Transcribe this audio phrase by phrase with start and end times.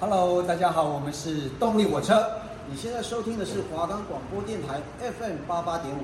[0.00, 2.24] Hello，大家好，我们是动力火车。
[2.70, 6.02] 你现在收听的是华冈广播电台 FM 八八点五。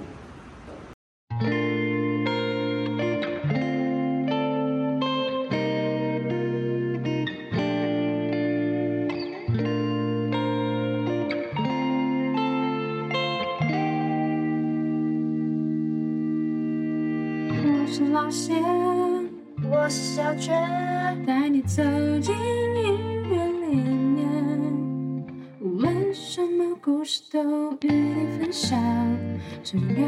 [29.63, 30.05] 只要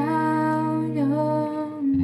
[0.94, 1.04] 有
[1.82, 1.96] 你，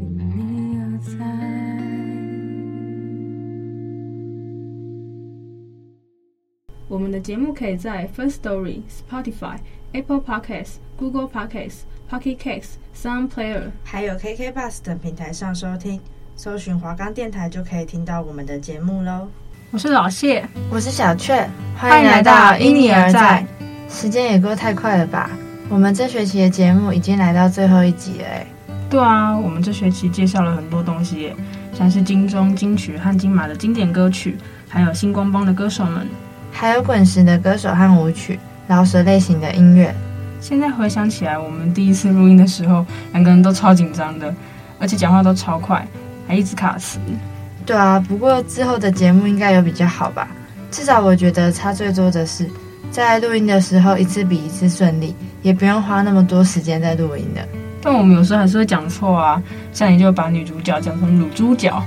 [0.00, 0.04] 有
[0.36, 1.10] 你有在。
[6.88, 9.56] 我们的节目可以在 First Story、Spotify、
[9.92, 16.00] Apple Podcasts、Google Podcasts、Pocket Casts、Sound Player，还有 KK Bus 等平台上收听，
[16.36, 19.28] 搜寻华冈电台就可以听到我们的节目喽。
[19.70, 23.61] 我是老谢，我是小雀，欢迎来到因你而在。
[23.92, 25.28] 时间也过太快了吧？
[25.68, 28.46] 我们这学期的节目已经来到最后一集了哎。
[28.88, 31.36] 对啊，我们这学期介绍了很多东西耶，
[31.74, 36.08] 像是金钟、金曲和金马的经典歌曲，还有星光帮的歌手们，
[36.50, 39.94] 还有滚石的歌手和舞曲，饶舌类型的音乐。
[40.40, 44.34] 现在回想起来，我们第一次录音的时候，两个人都超紧张的，
[44.78, 45.86] 而且讲话都超快，
[46.26, 46.98] 还一直卡词。
[47.66, 50.28] 对啊，不过之后的节目应该有比较好吧？
[50.70, 52.50] 至少我觉得差最多的是，
[52.92, 57.40] 在录音的时候一次比一次顺利，也不用花那么多时间在录音的。
[57.80, 61.82] 但我们有时候还是会讲错啊，像你就把女主角讲成乳猪脚，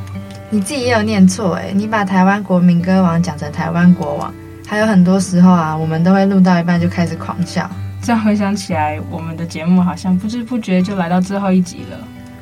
[0.50, 4.34] 你自己也有念错哎，你把台湾国民歌王讲成台湾国王，
[4.66, 7.70] 还有很多时候啊，我们都会录到一半就开始狂笑。
[8.02, 12.00] 这样回想起来，我们的节目好像不知不觉就来到最后一集了。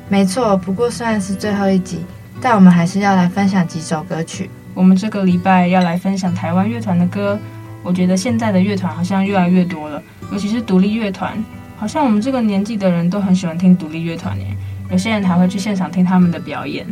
[0.08, 2.02] 没错，不过虽然是最后一集，
[2.40, 4.48] 但我们还是要来分享几首歌曲。
[4.72, 7.38] 我们这个礼拜要来分享台湾乐团的歌。
[7.84, 11.32] 我觉得现在的乐团好像越来越多了，尤其是独立乐团。
[11.76, 14.46] 好像我们这个年纪的人都很喜欢听独立乐团耶，
[14.90, 16.86] 有些人还会去现场听他们的表演。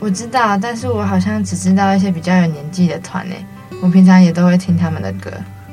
[0.00, 3.44] 我知道，但是我好像只知道一些比较有年纪的团诶。
[3.82, 5.30] 我平常也都会听他们的歌。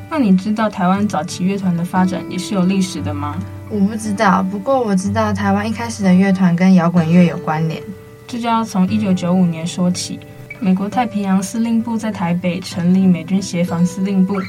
[0.10, 3.38] 那你知道台湾早期乐团的发展也是有历史的吗？
[3.70, 7.82] 我不知道，不过我知道台湾一开始的乐团跟摇滚乐有关联。
[8.28, 10.20] 这就要从一九九五年说起。
[10.60, 14.42] 美国太平洋司令部在台北成立美军协防司令部，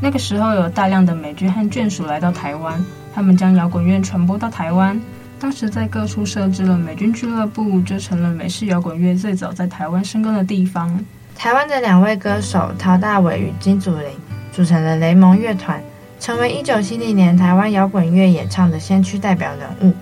[0.00, 5.00] 那个时候有大量的美军和眷属来到台湾，他们将摇滚乐传播到台湾。
[5.40, 11.04] 当时在各处设置了美军俱乐部，就成了美式摇滚乐最早在台湾生根的地方。
[11.34, 14.08] 台湾的两位歌手陶大伟与金祖林。
[14.50, 15.80] 组成了雷蒙乐团，
[16.18, 19.94] 成为一九七零年台湾摇滚乐演唱的先驱代表人物，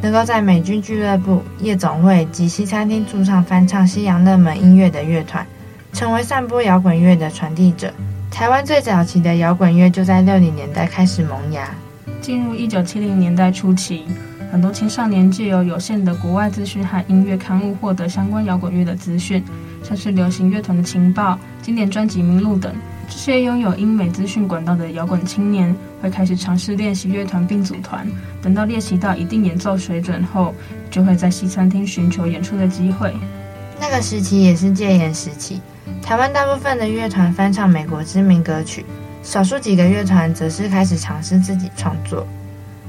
[0.00, 5.44] 能够在美军俱乐部、夜总会及西餐厅驻唱翻唱西洋热门音乐的乐团，
[5.92, 7.92] 成为散播摇滚乐的传递者。
[8.30, 11.68] 台湾最早期的摇滚乐就在六零年代开始萌芽。
[12.20, 14.04] 进入一九七零年代初期，
[14.50, 19.42] 很多青少年借由有限的国外资讯和音乐刊物获得相关摇滚乐的资讯，
[19.82, 22.74] 像是流行乐团的情报、经典专辑名录等。
[23.08, 28.06] 这些拥有英美资讯管道的摇滚青年会开始尝试练习乐团并组团，
[28.42, 30.52] 等到练习到一定演奏水准后，
[30.90, 33.14] 就会在西餐厅寻求演出的机会。
[33.80, 35.60] 那个时期也是戒严时期，
[36.02, 38.84] 台湾大部分的乐团翻唱美国知名歌曲，
[39.22, 42.26] 少数几个乐团则是开始尝试自己创作。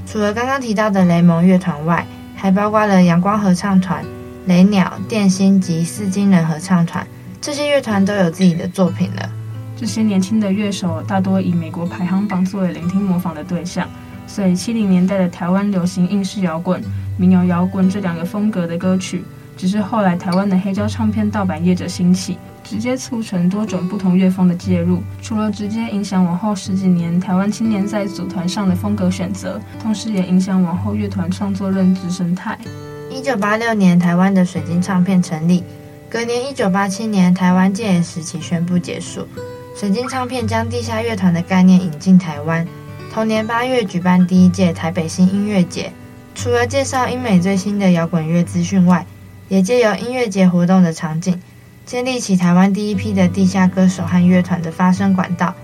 [0.06, 4.04] 除了刚刚提到的雷蒙乐团外，还包括了阳光合唱团、
[4.46, 7.06] 雷鸟、电心及四金人合唱团，
[7.40, 9.30] 这些乐团都有自己的作品了。
[9.76, 13.88] 这些年轻的乐手大多以美国排行榜作为聆听模仿的对象，
[14.26, 16.82] 所以七零年代的台湾流行英式摇滚、
[17.16, 19.22] 民谣摇滚这两个风格的歌曲，
[19.56, 25.02] 只是后来台湾的黑胶唱片盗版业者兴起，直接促成多种不同乐风的介入。
[25.22, 32.58] 除了直接影响往后十几年台湾青年在组团上的风格选择，同时也影响往后乐团创作认知生态。
[33.10, 35.64] 一九八六年，台湾的水晶唱片成立，
[36.10, 39.26] 隔年一九八七年，台湾戒严时期宣布结束。
[39.74, 42.66] 水晶唱片将地下乐团的概念引进台湾。
[43.10, 45.90] 同年八月举办第一届台北新音乐节，
[46.34, 49.06] 除了介绍英美最新的摇滚乐资讯外，
[49.48, 51.40] 也借由音乐节活动的场景，
[51.88, 55.54] 建立起台湾第一批的地下歌手和乐团的发声管道。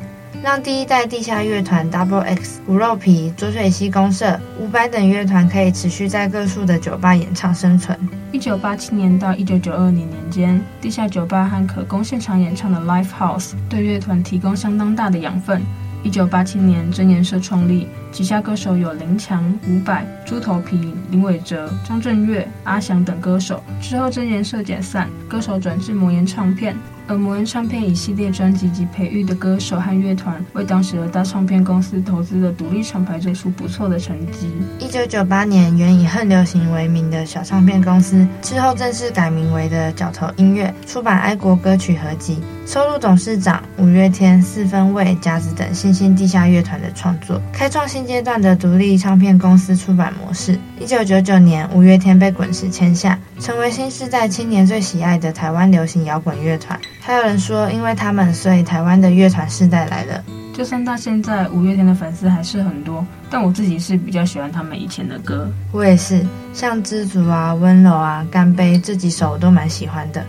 [0.43, 7.99] 让第一代地下乐团 Double X、骨肉皮、浊水溪公社、伍佰等乐团可以持续在各处的酒吧演唱生存。
[8.33, 15.61] 一九八七年到一九九二年年间，地下酒吧和可供现场演唱的 Live House 对乐团提供相当大的养分。
[16.05, 23.65] 一九八七年，真言社创立，旗下歌手有林强、伍佰、猪头皮、林伟哲、张震岳、阿翔等歌手。
[23.81, 26.77] 之后，真言社解散，歌手转至魔岩唱片。
[27.07, 34.51] 而摩恩唱片以系列专辑及培育的歌手和乐团，为当时的大唱片公司投资的独立厂牌做出不错的成绩。
[34.79, 50.59] 一九九八年，原以恨流行为名的小唱片公司，之后正式改名为的角头音乐，出版爱国歌曲合辑，收录董事长、五月天、四分卫、夹子等新兴地下乐团的创作，开创新阶段的独立唱片公司出版模式。
[50.81, 56.81] 一九九九年，五月天被滚石签下，成为新世代青年最喜爱的台湾流行摇滚乐团。
[57.07, 60.25] 还有人说，因为他们，所以台湾的乐团世代来了。
[60.55, 65.47] 就算到现在，五月天的粉丝还是很多，但我自己是比较喜欢他们以前的歌。
[65.71, 66.25] 我也是，
[66.55, 70.25] 像《知足》啊、《温柔》啊、《干杯》这几首我都蛮喜欢的。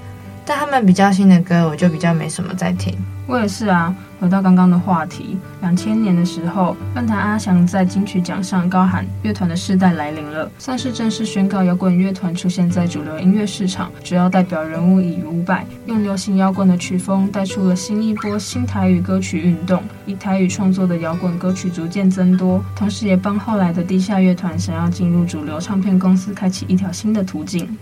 [0.46, 2.94] 但他们比较新的歌，我就比较没什么在听。
[3.26, 3.96] 我也是啊。
[4.20, 13.92] 回到刚刚的话题，两千年的时候，乐坛阿翔在金曲奖上高喊“乐团的世代来临了”，算是正式宣告摇滚乐团出现在主流音乐市场。
[14.04, 27.78] 主要代表人物以伍佰，用流行摇滚的曲风带出了新一波新台语歌曲运动，以台语创作的摇滚歌曲逐渐增多，同时也帮后来的地下乐团想要进入主流唱片公司开启一条新的途径。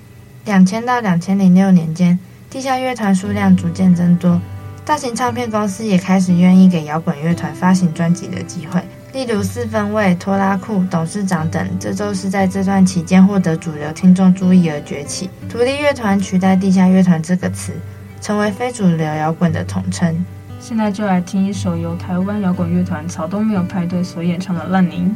[0.46, 2.18] 两千到两千零六年间。
[2.50, 4.40] 地下乐团数量逐渐增多，
[4.86, 8.84] 大型唱片公司也开始愿意给摇滚乐团发行专辑的机会，
[9.14, 15.30] 例如四分卫、拖拉库、董事长等，这都是在这段期间获得主流听众注意而崛起。
[15.50, 17.72] 独立乐团取代地下乐团这个词，
[18.20, 20.26] 成为非主流摇滚的统称。
[20.60, 25.16] 现在就来听一首由台湾摇滚乐团草东没有派对所演唱的《烂泥》。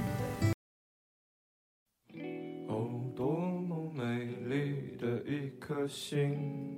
[2.68, 3.28] 哦，多
[3.68, 4.04] 么美
[4.48, 6.77] 丽的一颗心。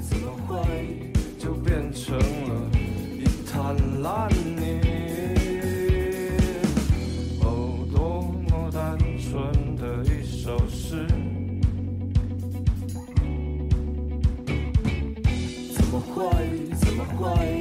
[0.00, 2.70] 怎么会就变成了
[3.18, 4.80] 一滩烂泥？
[7.42, 11.06] 哦，多么单纯的一首诗，
[15.74, 16.24] 怎么会？
[16.76, 17.57] 怎么会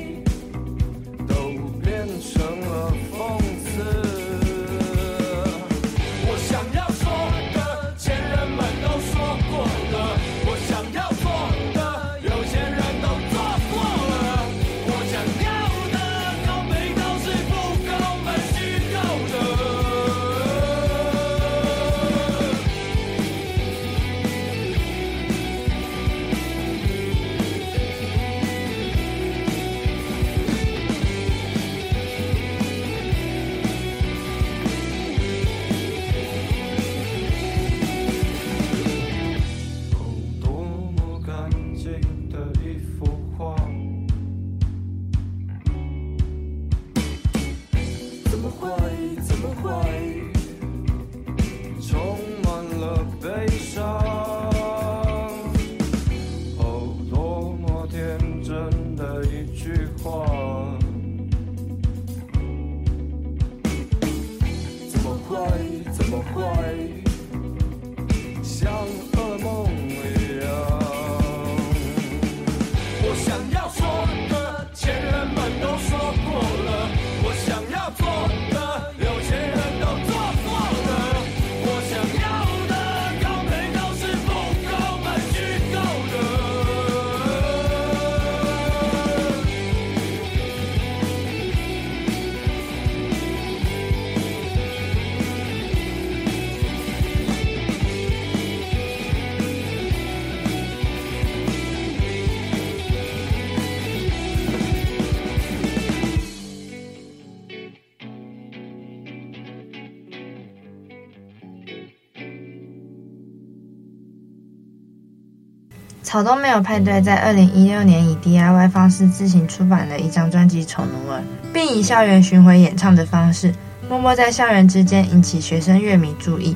[116.04, 121.20] 草东没有派对，在二零一六年以 DIY 方式自行出版了一张专辑《丑奴儿》，
[121.54, 123.54] 并以校园巡回演唱的方式，
[123.90, 126.56] 默默在校园之间引起学生乐迷注意。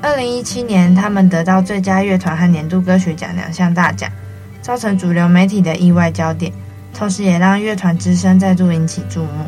[0.00, 4.08] 二零一七年，他们得到最佳乐团和年度歌曲奖两项大奖，
[4.60, 6.52] 造成主流媒体的意外焦点，
[6.94, 9.46] 同时也让乐团之声再度引起注目。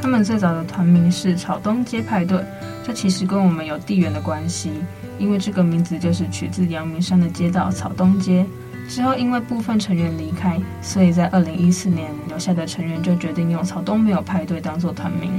[0.00, 2.40] 他们最早的团名是草东街派对，
[2.84, 4.72] 这其实跟我们有地缘的关系，
[5.18, 8.44] 因为这个名字就是取自阳明山的街道草东街。
[8.88, 15.30] 之后，因为部分成员离开，所以在二零一四年留下的成员就决定用“草东没有派对”当做团名。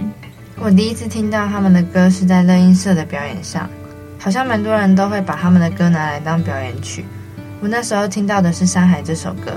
[0.59, 3.67] 我第一次听到他们的歌是在乐音社的表演上，
[4.19, 7.03] 好像蛮多人都会把他们的歌拿来当表演曲。
[7.59, 9.51] 我那时候听到的是《山海》这首歌，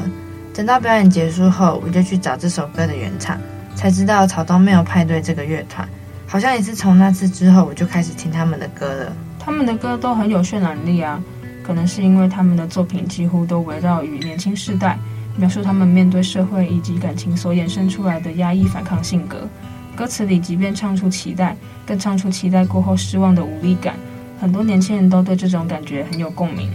[0.55, 3.39] 等到表演结束后，我就去找这首歌的原唱，
[3.75, 5.87] 才知道草东没有派对这个乐团。
[6.27, 9.13] 好像也是从那次之后，我就开始听他们的歌了。
[9.39, 11.21] 他们的歌都很有渲染力啊。
[11.63, 14.99] 可能是因为他们的作品几乎都围绕于年轻世代，
[15.37, 19.49] 描述他们面对社会以及感情所衍生出来的压抑反抗性格。
[19.95, 23.95] 歌词里即便唱出期待，更唱出期待过后失望的无力感。
[24.41, 26.71] 很多年轻人都对这种感觉很有共鸣。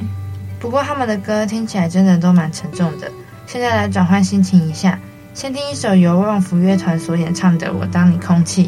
[0.60, 3.12] 不过他们的歌听起来真的都蛮沉重的。
[3.46, 5.00] 现在来转换心情一下，
[5.34, 8.67] 先听一首由旺福乐团所演唱的《我当你空气》。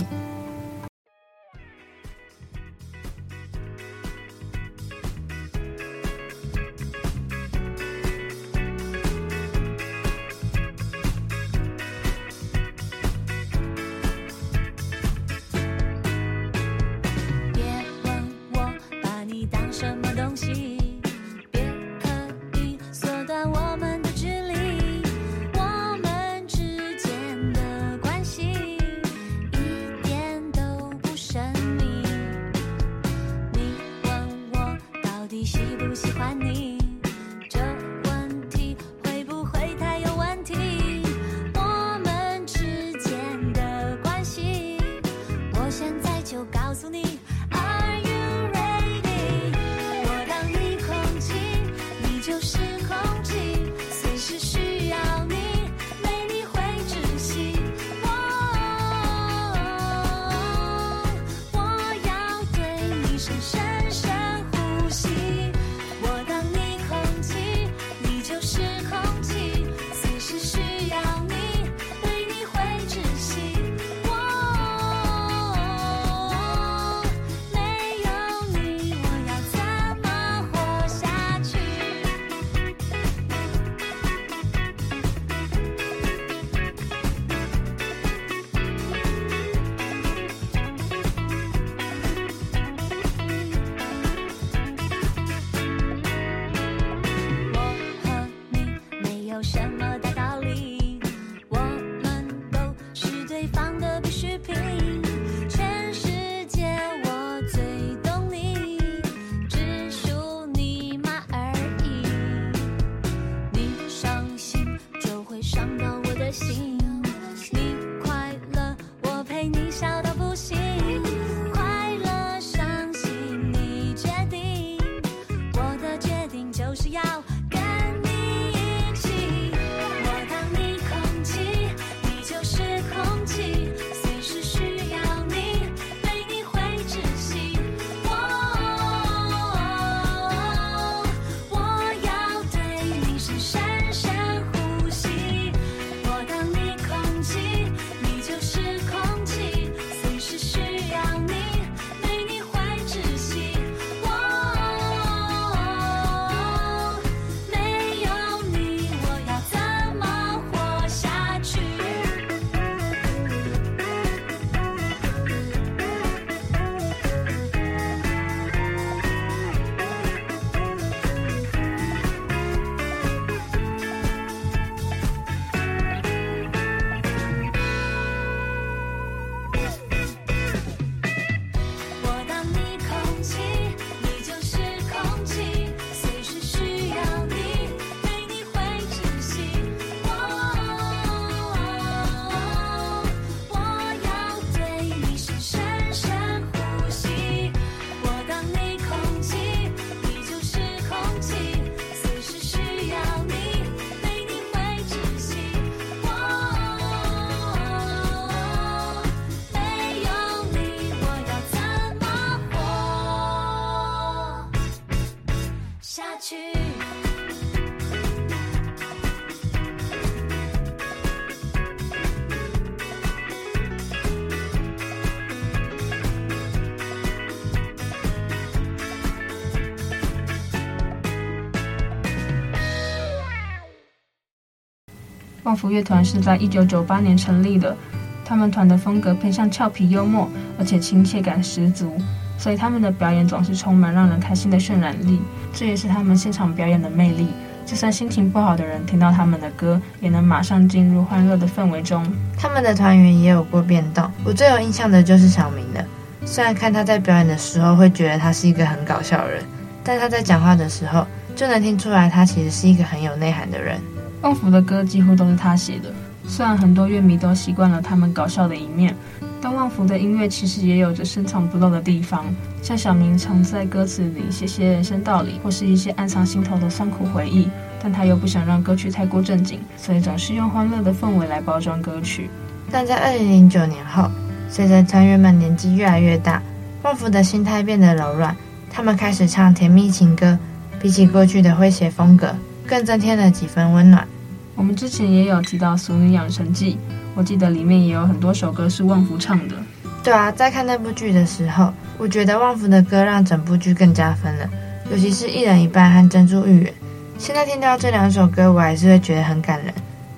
[235.49, 237.75] 旺福乐团是在一九九八年成立的，
[238.23, 240.29] 他们团的风格偏向俏皮幽默，
[240.59, 241.99] 而且亲切感十足，
[242.37, 245.19] 所以他们的表演总是充满让人开心的渲染力，
[245.51, 247.29] 这也是他们现场表演的魅力。
[247.65, 252.05] 就算心情不好的人听到他们的歌，也能马上进入欢乐的氛围中。
[252.37, 255.83] 他们的团员也有过变动，我最有印象的就是小明了。
[256.25, 259.43] 虽然看他在表演的时候会觉得他是一个很搞笑的人，
[259.83, 263.81] 但他在讲话的时候就能听出来他其实是一个很有内涵的人。
[264.21, 265.93] 旺福的歌几乎都是他写的，
[266.27, 268.93] 虽然很多乐迷都习惯了他们搞笑的一面，
[269.41, 272.25] 但旺福的音乐其实也有着深藏不露的地方，
[272.61, 277.49] 像小明常在歌词里写些人生道理，或是一些暗藏心头的酸苦回忆，
[277.81, 282.29] 但他又不想让歌曲太过正经，所以总是用欢乐的氛围来包装歌曲。
[282.69, 284.11] 但在二零零九年后，
[284.49, 286.43] 随着团员们年纪越来越大，
[286.83, 288.35] 旺福的心态变得柔软，
[288.69, 290.37] 他们开始唱甜蜜情歌，
[290.81, 292.35] 比起过去的诙谐风格，
[292.69, 294.07] 更增添了几分温暖。
[294.53, 296.73] 我们之前也有提到《俗女养成记》，
[297.15, 299.55] 我记得里面也有很多首歌是旺福唱的。
[300.03, 304.47] 对啊，在看那部剧的时候，我觉得旺福的歌让整部剧更加分了，
[304.91, 306.73] 尤其是一人一半和珍珠芋圆。
[307.17, 309.73] 现在听到这两首歌，我还是会觉得很感人，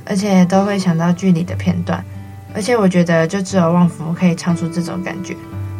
[0.05, 2.03] 而且都会想到剧里的片段。
[2.53, 5.33] 而且我觉得，就只有旺福可以唱出这种感觉。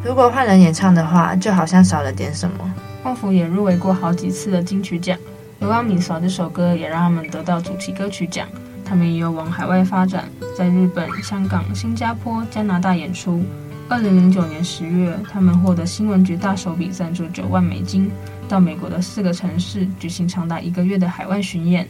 [0.06, 2.74] 如果换人演唱的话，就好像少了点什么。
[3.04, 5.18] 旺福也入围过好几次的金曲奖，
[5.62, 8.48] 《流浪米嫂》这首歌也让他们得到主题歌曲奖。
[8.84, 10.28] 他们也有往海外发展，
[10.58, 13.44] 在日本、香港、新加坡、加拿大演出。
[13.88, 18.10] 二零零九年十月，他们获得新闻局大手笔赞助九万美金，
[18.50, 21.88] 到美国的四个城市举行长达一个月的海外巡演。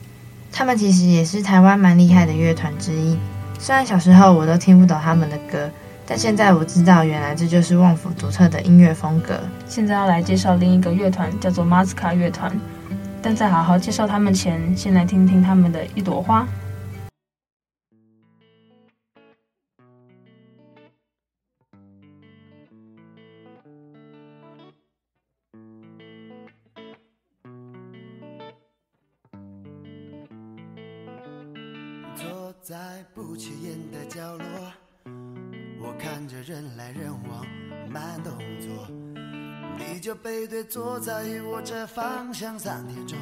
[0.52, 3.18] 他们其实也是台湾蛮厉害的乐团之一。
[3.58, 5.70] 虽然小时候我都听不懂他们的歌，
[6.06, 9.40] 但现在我知道，原来这就是旺福独特的音乐风格。
[9.66, 12.52] 现在要来介绍另一个乐团，叫做马斯卡乐团。
[13.22, 16.48] 但在好好介绍他们前，先来听听他们的一朵花。
[40.64, 43.18] 坐在我这方向三点钟。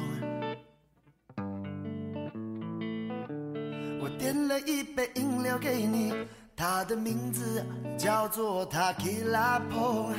[4.00, 6.14] 我点了一杯饮料给你，
[6.56, 7.64] 它的名字
[7.98, 10.14] 叫做 Tequila Pong。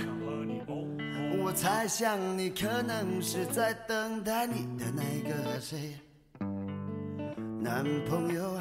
[1.43, 5.95] 我猜想你可能是在等待你的那个谁，
[7.59, 8.59] 男朋友。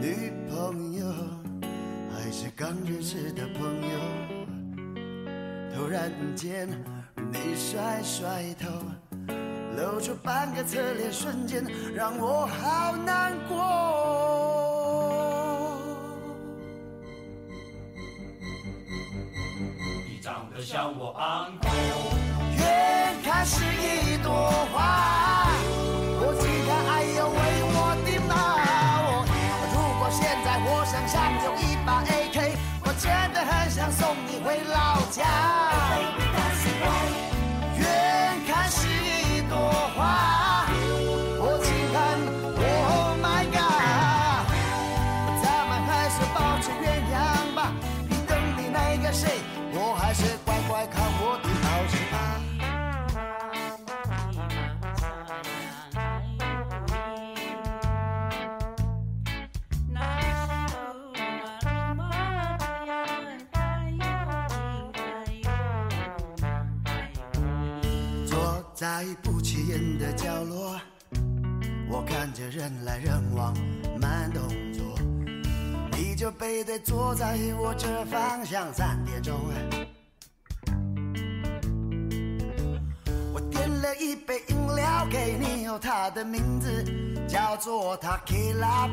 [0.00, 1.12] 女朋友
[2.12, 3.98] 还是刚认识的朋友，
[5.74, 6.68] 突然间
[7.30, 8.68] 你甩甩头，
[9.76, 11.62] 露出半个侧脸，瞬间
[11.94, 13.56] 让我好难过。
[20.06, 21.68] 你长得像我阿哥
[68.28, 70.78] 坐在不起眼的角落，
[71.88, 73.54] 我看着人来人往，
[73.98, 74.84] 慢动作。
[75.96, 79.34] 你就背对坐在我这方向，三点钟。
[83.32, 86.84] 我点了一杯饮料给你，哦，它的名字
[87.26, 88.90] 叫做 Tequila。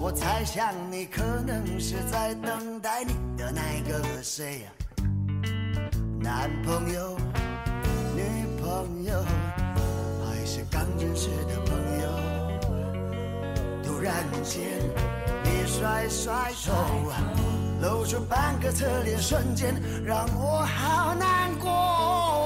[0.00, 4.70] 我猜想你可能是在等待你的那个谁呀？
[6.24, 7.18] 男朋友。
[8.16, 8.22] 女
[8.58, 9.22] 朋友，
[10.24, 12.08] 还是刚认识的朋友。
[13.82, 14.62] 突然间，
[15.44, 16.72] 你甩甩手，
[17.82, 22.43] 露出半个侧脸，瞬间让我好难过。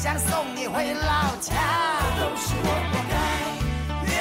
[0.00, 1.52] 想送你回老家。
[2.16, 3.14] 都是我活该。
[4.10, 4.16] 远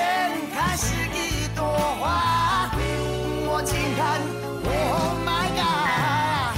[0.53, 1.63] 看是一朵
[2.01, 2.69] 花，
[3.47, 4.19] 我近看
[4.67, 6.51] ，Oh my God，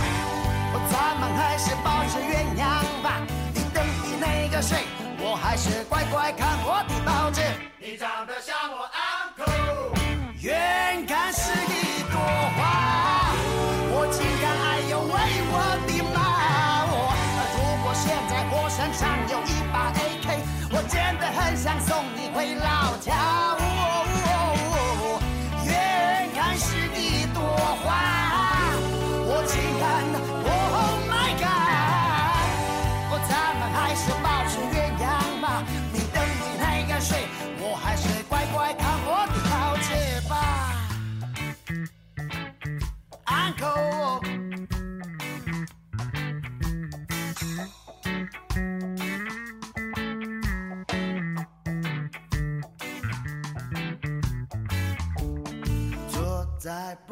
[0.91, 3.21] 咱们还是保持原样吧。
[3.53, 4.85] 你等的那个谁，
[5.19, 7.43] 我还是乖乖看我的报纸。
[7.77, 10.80] 你长得像我 uncle。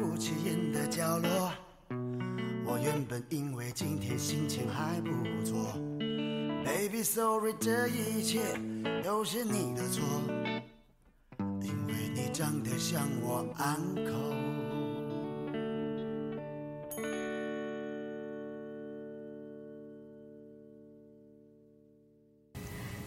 [0.00, 1.52] 不起眼的角落，
[2.64, 5.10] 我原本因为今天心情还不
[5.44, 5.74] 错。
[6.64, 8.40] Baby sorry，这一切
[9.04, 10.02] 都是你的错，
[11.60, 14.34] 因为你长得像我 uncle。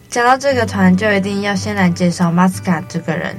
[0.08, 3.36] 讲到这个团，就一定要先来介绍 Masca 这个人。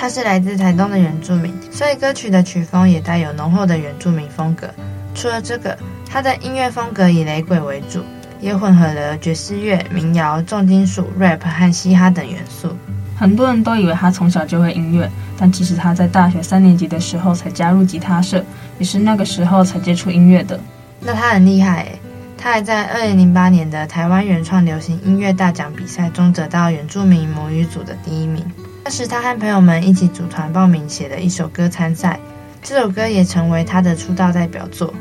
[0.00, 4.70] 他是来自台东的原住民，所以歌曲的曲风也带有浓厚的原住民风格。
[5.12, 5.76] 除了这个，
[6.08, 8.04] 他的音乐风格以雷鬼为主，
[8.40, 12.68] 也混合了爵士乐、民谣、重金属、rap 和嘻哈等元素。
[13.16, 18.44] 很多人都以为他从小就会音乐，但其实他在大学三年级的时候才加入吉他社，
[18.78, 20.60] 也是那个时候才接触音乐的。
[21.00, 21.98] 那他很厉害诶。
[22.40, 28.44] 他还在二零零八年的台湾原创流行音乐大奖比赛中得到原住民母语组的第一名。
[28.88, 32.18] 那时他和朋友们一起组团报名写了一首歌参赛，
[32.62, 34.94] 这首歌也成为他的出道代表作。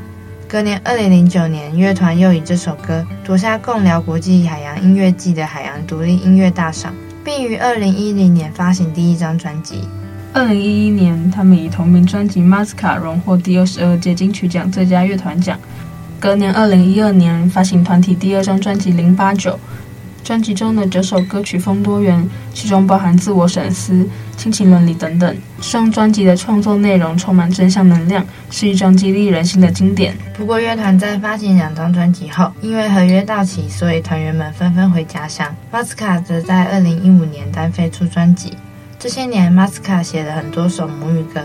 [0.46, 9.88] 隔年二零零九年，乐团又以这首歌夺下贡寮国际海洋音乐季的海洋独立音乐大赏，并于二零一零年发行第一张专辑。
[10.34, 15.58] 二零一一年，他们以同名专辑《Masca》荣获第二十二届金曲奖最佳乐团奖。
[16.20, 19.52] 隔年，二零一二年发行团体第二张专辑《零八九》，
[20.28, 25.38] 专辑中的九首歌曲风多元，其中包含自我审思、亲情伦理等等。
[25.62, 30.14] 这张专辑的创作内容充满正向能量，是一张激励人心的经典。
[30.36, 35.48] 不过，乐团在发行两张专辑后，因为合约到期，所以团员们纷纷回家乡。
[35.72, 38.52] Masca 则在二零一五年单飞出专辑。
[39.00, 41.40] 这些年，Masca 写了很多首母语歌，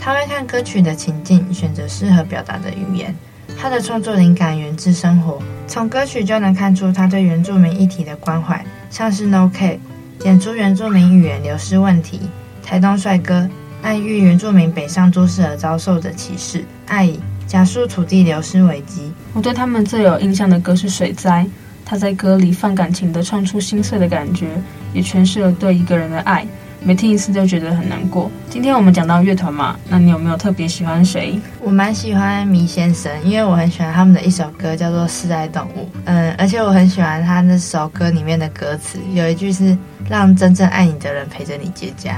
[0.00, 3.14] 他会看歌曲的情境，选择适合表达的语言。
[3.56, 9.80] 他的创作灵感源自生活，从歌曲就能看出他对原住民议题的关怀，像是 No K，
[10.20, 12.18] 点出原住民语言流失问题；
[12.62, 13.48] 台东帅哥，
[13.82, 19.10] 暗喻原住民北上都市而遭受的歧视；爱乙，讲述土地流失危机。
[19.32, 21.44] 我对他们最有印象的歌是《水灾》，
[21.86, 24.48] 他在歌里放感情的唱出心碎的感觉，
[24.92, 26.46] 也诠释了对一个人的爱。
[26.86, 28.30] 每听一次就觉得很难过。
[28.50, 31.40] 今天我们讲到乐团嘛，那你有没有特别喜欢谁？
[31.62, 35.84] 我蛮喜欢迷先生，因为我很喜欢他们的一首歌叫做《示爱动物》。
[36.04, 39.74] 嗯，而且我很喜欢他那首歌里面的歌词，有一句是
[40.10, 42.16] “让真正爱你的人陪着你结痂”，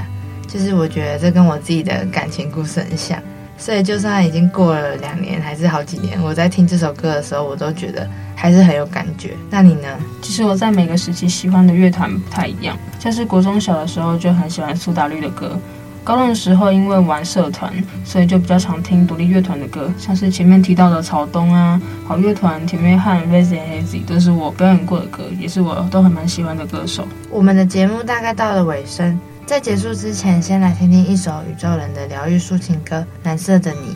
[0.51, 3.17] 就是我觉得这跟我自己的感情故事很像。
[3.57, 9.35] 所以就算已经过了两年，还是好几年，我在听这首歌的时候，我都觉得还是很有感觉。
[9.49, 9.87] 那你呢？
[10.21, 15.59] 其实我在每个时期喜欢的乐团不太一样，像是国中小的时候就很喜欢苏打绿的歌，
[16.03, 17.73] 高中的时候因为玩社团，
[18.05, 27.07] 所以就比较常听独立乐团的歌，像是前面提到的草东啊、好乐团、田约翰、Raising Hazy 都是我表演过的歌，也是我都很蛮喜欢的歌手。
[27.31, 29.19] 我们的节目大概到了尾声。
[29.47, 33.95] 在结束之前，先来听听一首宇宙人的疗愈抒情歌《蓝色的你》。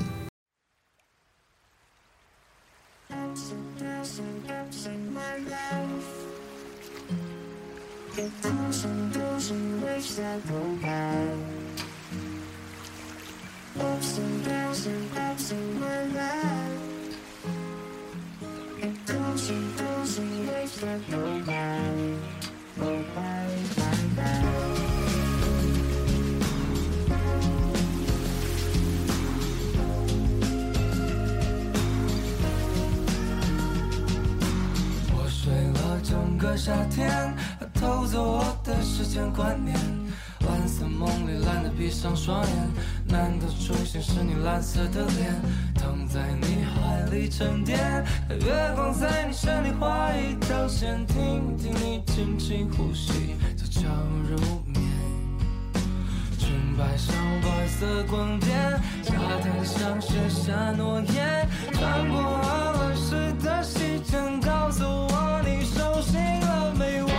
[36.55, 37.33] 夏天，
[37.73, 39.75] 偷走我的时间观念。
[40.41, 42.69] 蓝色梦里，懒得闭上双眼。
[43.07, 45.39] 难道出现是你蓝色的脸？
[45.75, 47.77] 躺在你怀里沉淀，
[48.29, 53.89] 月光在你身体画一条线，听听你轻轻呼吸，悄悄
[54.29, 54.81] 入眠。
[56.39, 66.19] 裙摆上白色光点，夏天像写下诺言，穿过鹅卵石的时间，告诉我你手心
[66.81, 67.10] 了。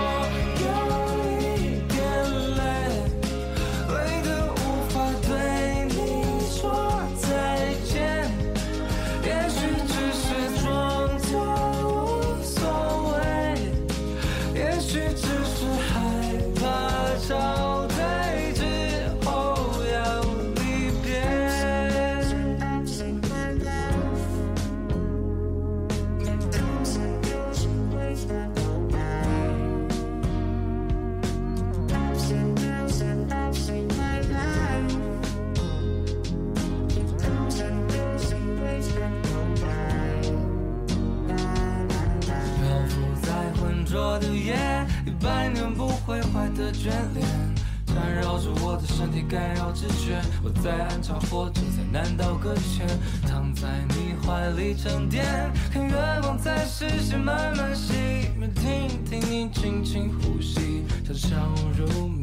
[49.12, 50.20] 你，干扰直觉。
[50.42, 52.86] 我在暗潮或者在南岛搁浅，
[53.28, 55.24] 躺在你怀里沉淀，
[55.70, 57.92] 看月光在视线慢慢熄
[58.38, 61.36] 灭，听听你轻轻呼吸，悄悄
[61.76, 62.22] 入眠。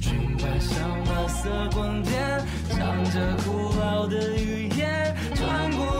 [0.00, 5.97] 裙摆像白色光点，唱着古老的语言，穿过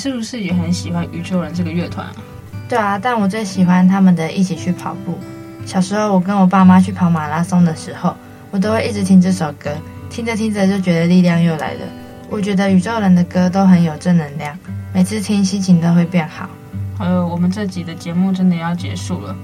[0.00, 2.16] 是不是也很喜欢宇宙人这个乐团啊？
[2.70, 5.12] 对啊，但我最喜欢他们的《一起去跑步》。
[5.66, 8.16] 小时候我跟我爸妈去跑马拉松的时候，
[8.50, 9.70] 我都会一直听这首歌，
[10.08, 11.80] 听着听着就觉得力量又来了。
[12.30, 14.58] 我觉得宇宙人的歌都很有正能量，
[14.94, 16.48] 每次听心情都会变好。
[16.96, 19.36] 还有，我们这集的节目真的要结束了，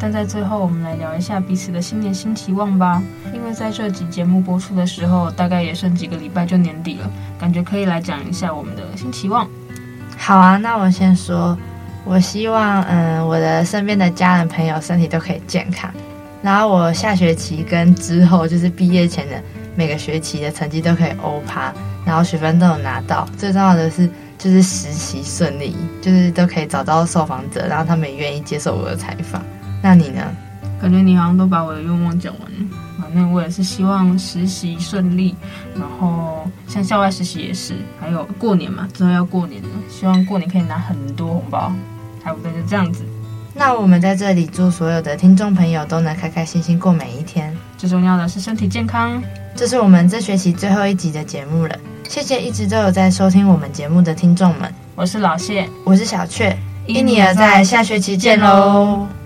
[0.00, 3.00] 但在最后我们来聊一下彼此的新年新期望吧。
[3.32, 9.48] 因为在这集节目播出的时候，大概也剩几个礼拜就年底了，感觉可以来讲一下我们的新期望。
[10.30, 11.58] 好啊，那我先说，
[12.04, 15.92] 我希望，嗯，我的身边的家人朋友身体都可以健康，
[16.40, 19.42] 然后我下学期跟之后就是毕业前的
[19.74, 21.72] 每个学期的成绩都可以欧趴，
[22.06, 29.42] 然后学分都有拿到，最重要的是就是实习顺利，就是都可以找到受访者，然后他们也愿意接受我的采访。
[29.82, 30.22] 那你呢？
[30.80, 32.79] 感觉你好像都把我的愿望讲完了。
[33.12, 35.34] 那我也是希望实习顺利，
[35.74, 41.72] 然后像校外实习也是，还有过年嘛，之后要过年了，希望过年可以拿很多红包，
[42.22, 43.04] 差不多就这样子。
[43.52, 49.20] 那我们在这里祝所有的听众朋友都能开开心心过每一天，最重要的是身体健康。
[49.56, 51.76] 这是我们这学期最后一集的节目了，
[52.08, 54.72] 谢谢一直都有在收听我们节目的听众们。
[54.94, 59.19] 我是老谢，我是小雀，因你而在，下学期见喽。